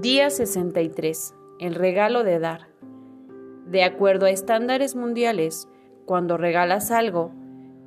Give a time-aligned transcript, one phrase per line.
[0.00, 1.34] Día 63.
[1.58, 2.68] El regalo de dar.
[3.66, 5.68] De acuerdo a estándares mundiales,
[6.06, 7.32] cuando regalas algo,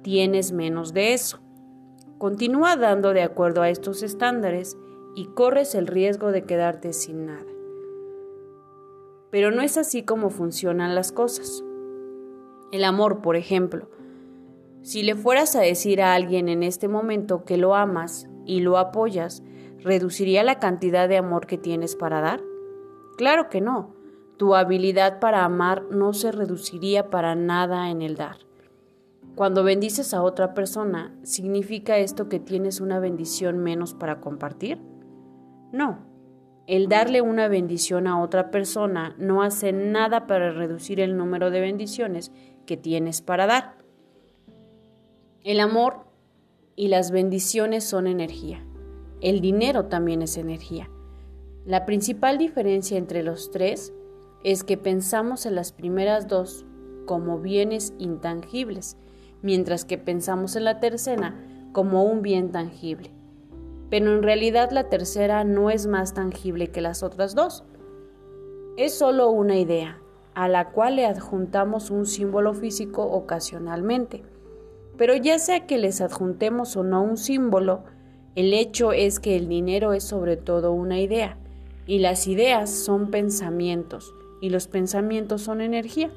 [0.04, 1.40] tienes menos de eso.
[2.20, 4.78] Continúa dando de acuerdo a estos estándares
[5.16, 7.52] y corres el riesgo de quedarte sin nada.
[9.32, 11.64] Pero no es así como funcionan las cosas.
[12.72, 13.90] El amor, por ejemplo.
[14.84, 18.78] Si le fueras a decir a alguien en este momento que lo amas y lo
[18.78, 19.42] apoyas,
[19.84, 22.42] ¿reduciría la cantidad de amor que tienes para dar?
[23.18, 23.94] Claro que no.
[24.38, 28.38] Tu habilidad para amar no se reduciría para nada en el dar.
[29.36, 34.80] Cuando bendices a otra persona, ¿significa esto que tienes una bendición menos para compartir?
[35.72, 36.00] No.
[36.68, 41.62] El darle una bendición a otra persona no hace nada para reducir el número de
[41.62, 42.32] bendiciones
[42.66, 43.76] que tienes para dar.
[45.44, 46.06] El amor
[46.76, 48.64] y las bendiciones son energía.
[49.24, 50.90] El dinero también es energía.
[51.66, 53.94] La principal diferencia entre los tres
[54.44, 56.66] es que pensamos en las primeras dos
[57.06, 58.98] como bienes intangibles,
[59.42, 61.36] mientras que pensamos en la tercera
[61.72, 63.12] como un bien tangible.
[63.90, 67.64] Pero en realidad la tercera no es más tangible que las otras dos.
[68.76, 70.02] Es solo una idea,
[70.34, 74.22] a la cual le adjuntamos un símbolo físico ocasionalmente.
[74.98, 77.86] Pero ya sea que les adjuntemos o no un símbolo,
[78.36, 81.38] el hecho es que el dinero es sobre todo una idea,
[81.86, 86.10] y las ideas son pensamientos, y los pensamientos son energía,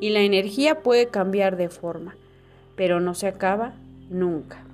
[0.00, 2.16] y la energía puede cambiar de forma,
[2.74, 3.74] pero no se acaba
[4.10, 4.64] nunca.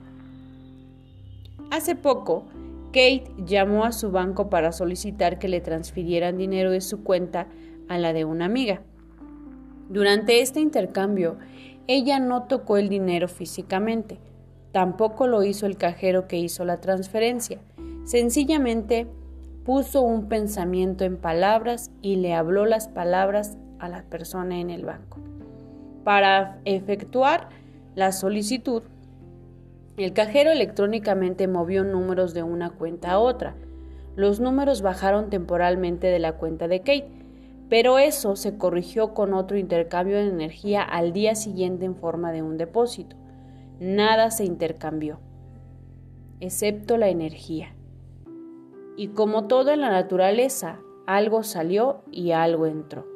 [1.71, 2.45] Hace poco,
[2.87, 7.47] Kate llamó a su banco para solicitar que le transfirieran dinero de su cuenta
[7.89, 8.81] a la de una amiga.
[9.91, 11.37] Durante este intercambio,
[11.87, 14.19] ella no tocó el dinero físicamente,
[14.73, 17.59] Tampoco lo hizo el cajero que hizo la transferencia.
[18.05, 19.07] Sencillamente
[19.65, 24.85] puso un pensamiento en palabras y le habló las palabras a la persona en el
[24.85, 25.19] banco.
[26.05, 27.49] Para efectuar
[27.95, 28.83] la solicitud,
[29.97, 33.57] el cajero electrónicamente movió números de una cuenta a otra.
[34.17, 37.11] Los números bajaron temporalmente de la cuenta de Kate,
[37.69, 42.43] pero eso se corrigió con otro intercambio de energía al día siguiente en forma de
[42.43, 43.17] un depósito
[43.81, 45.21] nada se intercambió,
[46.41, 47.75] excepto la energía.
[48.97, 53.07] Y como todo en la naturaleza, algo salió y algo entró.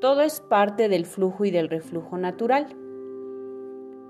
[0.00, 2.68] Todo es parte del flujo y del reflujo natural.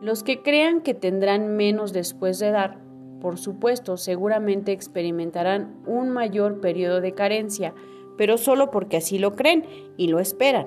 [0.03, 2.79] Los que crean que tendrán menos después de dar,
[3.21, 7.75] por supuesto, seguramente experimentarán un mayor periodo de carencia,
[8.19, 9.65] pero solo porque así lo creen
[9.97, 10.67] y lo esperan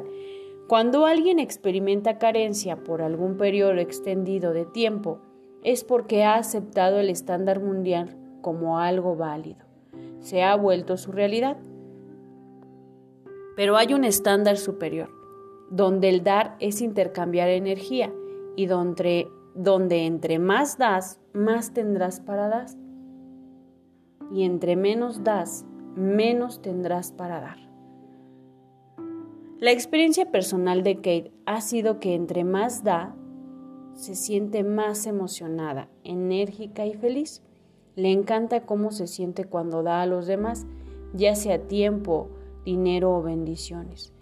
[0.67, 5.22] cuando alguien experimenta carencia por algún periodo extendido de tiempo,
[5.63, 9.66] es porque ha aceptado el estándar mundial como algo válido.
[10.19, 11.57] Se ha vuelto su realidad.
[13.56, 15.09] Pero hay un estándar superior,
[15.69, 18.13] donde el dar es intercambiar energía
[18.57, 22.67] y donde, donde entre más das, más tendrás para dar.
[24.33, 27.66] Y entre menos das, menos tendrás para dar.
[29.59, 33.16] La experiencia personal de Kate ha sido que entre más da,
[33.95, 37.41] se siente más emocionada, enérgica y feliz.
[37.95, 40.68] Le encanta cómo se siente cuando da a los demás,
[41.16, 42.29] ya sea tiempo,
[42.66, 44.13] dinero o bendiciones.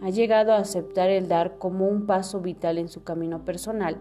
[0.00, 3.98] Ha llegado a aceptar el dar como un paso vital en su camino personal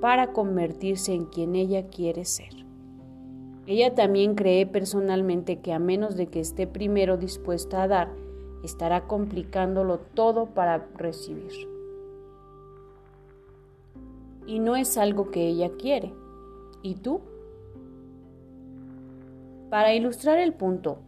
[0.00, 2.66] para convertirse en quien ella quiere ser.
[3.68, 8.25] Ella también cree personalmente que a menos de que esté primero dispuesta a dar,
[8.62, 11.52] estará complicándolo todo para recibir.
[14.46, 16.12] Y no es algo que ella quiere.
[16.82, 17.20] ¿Y tú?
[19.70, 20.98] Para ilustrar el punto,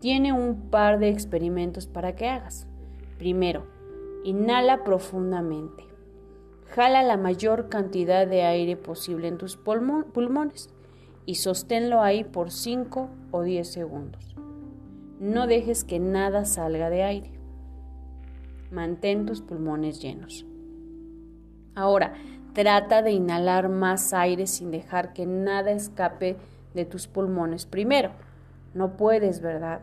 [0.00, 2.66] tiene un par de experimentos para que hagas.
[3.18, 3.64] Primero,
[4.24, 5.84] inhala profundamente.
[6.66, 10.70] Jala la mayor cantidad de aire posible en tus pulmones
[11.24, 14.37] y sosténlo ahí por 5 o 10 segundos.
[15.20, 17.32] No dejes que nada salga de aire.
[18.70, 20.46] Mantén tus pulmones llenos.
[21.74, 22.14] Ahora,
[22.52, 26.36] trata de inhalar más aire sin dejar que nada escape
[26.74, 28.10] de tus pulmones primero.
[28.74, 29.80] No puedes, ¿verdad?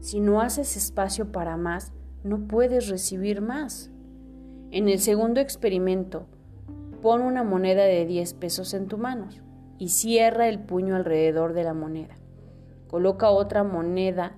[0.00, 1.92] Si no haces espacio para más,
[2.24, 3.90] no puedes recibir más.
[4.70, 6.26] En el segundo experimento,
[7.02, 9.28] pon una moneda de 10 pesos en tu mano
[9.78, 12.16] y cierra el puño alrededor de la moneda.
[12.92, 14.36] Coloca otra moneda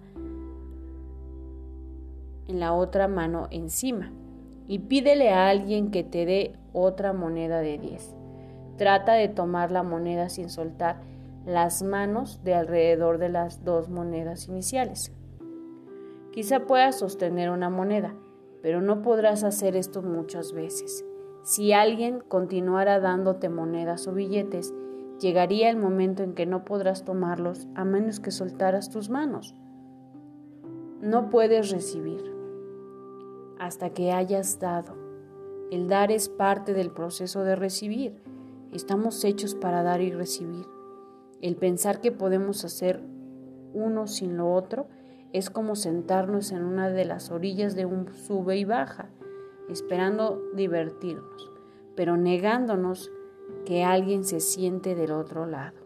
[2.47, 4.13] en la otra mano encima
[4.69, 8.15] y pídele a alguien que te dé otra moneda de 10.
[8.77, 11.01] Trata de tomar la moneda sin soltar
[11.45, 15.11] las manos de alrededor de las dos monedas iniciales.
[16.31, 18.15] Quizá puedas sostener una moneda,
[18.63, 21.05] pero no podrás hacer esto muchas veces.
[21.43, 24.73] Si alguien continuara dándote monedas o billetes,
[25.21, 29.55] llegaría el momento en que no podrás tomarlos a menos que soltaras tus manos.
[31.01, 32.35] No puedes recibir
[33.59, 34.95] hasta que hayas dado.
[35.71, 38.23] El dar es parte del proceso de recibir.
[38.73, 40.67] Estamos hechos para dar y recibir.
[41.41, 43.03] El pensar que podemos hacer
[43.73, 44.87] uno sin lo otro
[45.33, 49.11] es como sentarnos en una de las orillas de un sube y baja,
[49.69, 51.51] esperando divertirnos,
[51.97, 53.11] pero negándonos
[53.65, 55.85] que alguien se siente del otro lado.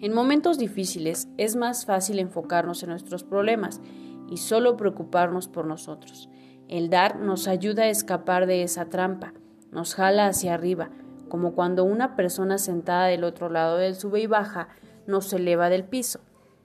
[0.00, 3.80] En momentos difíciles es más fácil enfocarnos en nuestros problemas
[4.28, 6.28] y solo preocuparnos por nosotros.
[6.68, 9.32] El dar nos ayuda a escapar de esa trampa,
[9.70, 10.90] nos jala hacia arriba,
[11.28, 14.68] como cuando una persona sentada del otro lado del sube y baja
[15.06, 16.20] nos eleva del piso.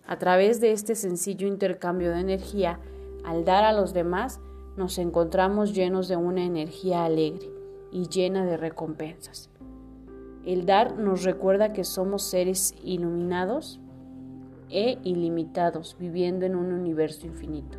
[0.08, 2.80] A través de este sencillo intercambio de energía,
[3.24, 4.40] al dar a los demás,
[4.78, 7.57] nos encontramos llenos de una energía alegre
[7.92, 9.50] y llena de recompensas.
[10.46, 13.80] El dar nos recuerda que somos seres iluminados
[14.70, 17.78] e ilimitados, viviendo en un universo infinito.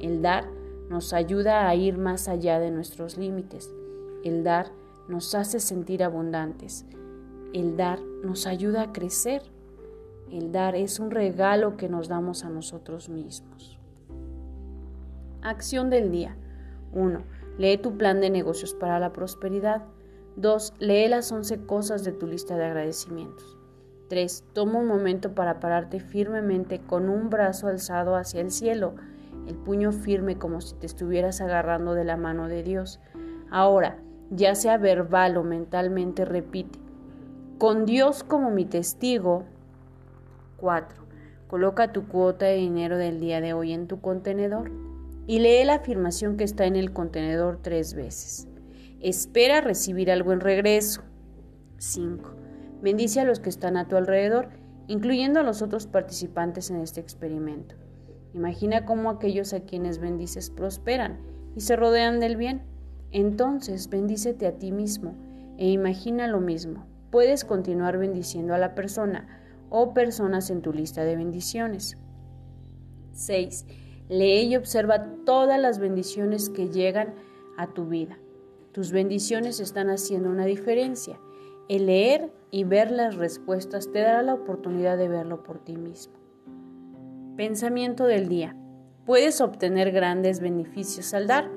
[0.00, 0.44] El dar
[0.88, 3.72] nos ayuda a ir más allá de nuestros límites.
[4.24, 4.72] El dar
[5.08, 6.84] nos hace sentir abundantes.
[7.52, 9.42] El dar nos ayuda a crecer.
[10.30, 13.78] El dar es un regalo que nos damos a nosotros mismos.
[15.42, 16.36] Acción del día.
[16.92, 17.22] 1.
[17.58, 19.82] Lee tu plan de negocios para la prosperidad.
[20.36, 20.74] 2.
[20.78, 23.58] Lee las 11 cosas de tu lista de agradecimientos.
[24.08, 24.44] 3.
[24.52, 28.94] Toma un momento para pararte firmemente con un brazo alzado hacia el cielo,
[29.46, 33.00] el puño firme como si te estuvieras agarrando de la mano de Dios.
[33.50, 33.98] Ahora,
[34.30, 36.78] ya sea verbal o mentalmente, repite,
[37.58, 39.44] con Dios como mi testigo,
[40.56, 41.04] 4.
[41.48, 44.70] Coloca tu cuota de dinero del día de hoy en tu contenedor
[45.30, 48.48] y lee la afirmación que está en el contenedor tres veces.
[48.98, 51.02] Espera recibir algo en regreso.
[51.78, 52.34] 5.
[52.82, 54.48] Bendice a los que están a tu alrededor,
[54.88, 57.76] incluyendo a los otros participantes en este experimento.
[58.34, 61.20] Imagina cómo aquellos a quienes bendices prosperan
[61.54, 62.62] y se rodean del bien.
[63.12, 65.14] Entonces bendícete a ti mismo
[65.58, 66.88] e imagina lo mismo.
[67.12, 69.28] Puedes continuar bendiciendo a la persona
[69.68, 71.98] o personas en tu lista de bendiciones.
[73.12, 73.89] 6.
[74.10, 77.14] Lee y observa todas las bendiciones que llegan
[77.56, 78.18] a tu vida.
[78.72, 81.20] Tus bendiciones están haciendo una diferencia.
[81.68, 86.14] El leer y ver las respuestas te dará la oportunidad de verlo por ti mismo.
[87.36, 88.56] Pensamiento del día.
[89.06, 91.48] Puedes obtener grandes beneficios al dar.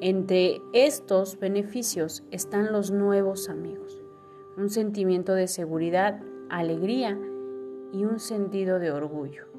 [0.00, 4.02] Entre estos beneficios están los nuevos amigos,
[4.56, 6.20] un sentimiento de seguridad,
[6.50, 7.16] alegría
[7.92, 9.53] y un sentido de orgullo.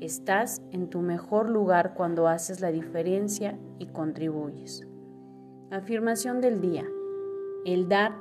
[0.00, 4.86] Estás en tu mejor lugar cuando haces la diferencia y contribuyes.
[5.70, 6.84] Afirmación del día.
[7.64, 8.14] El dar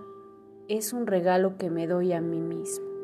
[0.70, 2.95] es un regalo que me doy a mí mismo.